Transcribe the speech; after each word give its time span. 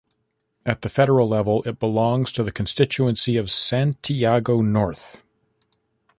At 0.65 0.81
the 0.81 0.89
federal 0.89 1.29
level, 1.29 1.61
it 1.67 1.77
belongs 1.77 2.31
to 2.31 2.43
the 2.43 2.51
constituency 2.51 3.37
of 3.37 3.51
Santiago 3.51 4.61
North. 4.61 5.21